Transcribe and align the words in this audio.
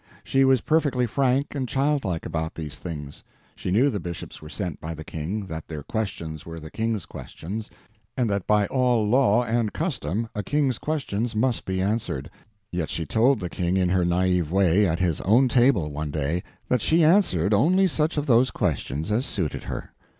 She 0.23 0.43
was 0.45 0.61
perfectly 0.61 1.05
frank 1.05 1.53
and 1.53 1.69
childlike 1.69 2.25
about 2.25 2.55
these 2.55 2.73
things. 2.77 3.23
She 3.55 3.69
knew 3.69 3.91
the 3.91 3.99
bishops 3.99 4.41
were 4.41 4.49
sent 4.49 4.81
by 4.81 4.95
the 4.95 5.03
King, 5.03 5.45
that 5.45 5.67
their 5.67 5.83
questions 5.83 6.43
were 6.43 6.59
the 6.59 6.71
King's 6.71 7.05
questions, 7.05 7.69
and 8.17 8.27
that 8.27 8.47
by 8.47 8.65
all 8.65 9.07
law 9.07 9.43
and 9.43 9.73
custom 9.73 10.27
a 10.33 10.41
King's 10.41 10.79
questions 10.79 11.35
must 11.35 11.65
be 11.65 11.79
answered; 11.79 12.31
yet 12.71 12.89
she 12.89 13.05
told 13.05 13.39
the 13.39 13.47
King 13.47 13.77
in 13.77 13.89
her 13.89 14.03
naive 14.03 14.51
way 14.51 14.87
at 14.87 14.97
his 14.99 15.21
own 15.21 15.47
table 15.47 15.91
one 15.91 16.09
day 16.09 16.41
that 16.67 16.81
she 16.81 17.03
answered 17.03 17.53
only 17.53 17.85
such 17.85 18.17
of 18.17 18.25
those 18.25 18.49
questions 18.49 19.11
as 19.11 19.23
suited 19.23 19.65
her. 19.65 19.93